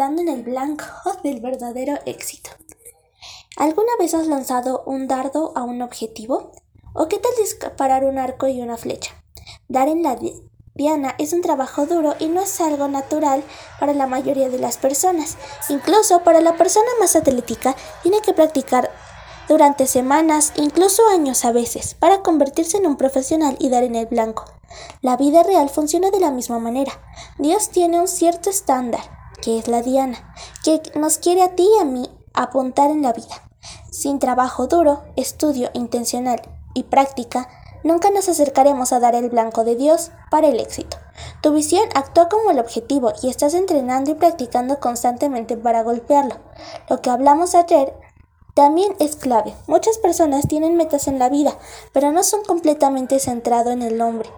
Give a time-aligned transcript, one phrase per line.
[0.00, 0.86] dando en el blanco
[1.22, 2.48] del verdadero éxito.
[3.58, 6.52] ¿Alguna vez has lanzado un dardo a un objetivo?
[6.94, 9.12] ¿O qué tal disparar un arco y una flecha?
[9.68, 10.18] Dar en la
[10.74, 13.44] diana es un trabajo duro y no es algo natural
[13.78, 15.36] para la mayoría de las personas.
[15.68, 18.90] Incluso para la persona más atlética tiene que practicar
[19.48, 24.06] durante semanas, incluso años a veces, para convertirse en un profesional y dar en el
[24.06, 24.46] blanco.
[25.02, 26.92] La vida real funciona de la misma manera.
[27.36, 30.34] Dios tiene un cierto estándar, que es la diana,
[30.64, 33.50] que nos quiere a ti y a mí apuntar en la vida.
[33.90, 36.40] Sin trabajo duro, estudio intencional
[36.74, 37.48] y práctica,
[37.84, 40.96] nunca nos acercaremos a dar el blanco de Dios para el éxito.
[41.42, 46.36] Tu visión actúa como el objetivo y estás entrenando y practicando constantemente para golpearlo.
[46.88, 47.94] Lo que hablamos ayer
[48.54, 49.54] también es clave.
[49.66, 51.56] Muchas personas tienen metas en la vida,
[51.92, 54.30] pero no son completamente centrados en el hombre.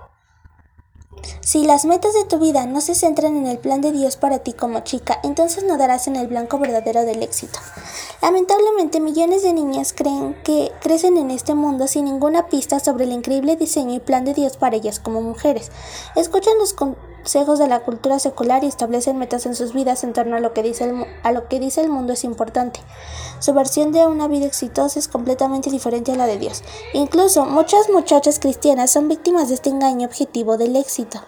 [1.45, 4.39] Si las metas de tu vida no se centran en el plan de Dios para
[4.39, 7.59] ti como chica, entonces no darás en el blanco verdadero del éxito.
[8.23, 13.13] Lamentablemente, millones de niñas creen que crecen en este mundo sin ninguna pista sobre el
[13.13, 15.73] increíble diseño y plan de Dios para ellas como mujeres.
[16.15, 16.75] Escuchan los
[17.23, 20.53] consejos de la cultura secular y establecen metas en sus vidas en torno a lo
[20.53, 22.81] que dice el, a lo que dice el mundo es importante.
[23.39, 26.65] Su versión de una vida exitosa es completamente diferente a la de Dios.
[26.93, 31.21] Incluso muchas muchachas cristianas son víctimas de este engaño objetivo del éxito.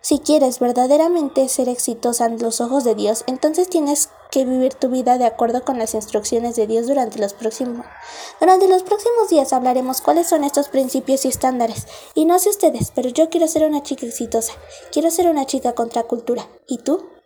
[0.00, 4.88] Si quieres verdaderamente ser exitosa en los ojos de Dios, entonces tienes que vivir tu
[4.88, 7.84] vida de acuerdo con las instrucciones de Dios durante los próximos.
[8.38, 11.88] Durante los próximos días hablaremos cuáles son estos principios y estándares.
[12.14, 14.52] Y no sé ustedes, pero yo quiero ser una chica exitosa.
[14.92, 16.46] Quiero ser una chica contra cultura.
[16.68, 17.08] ¿Y tú?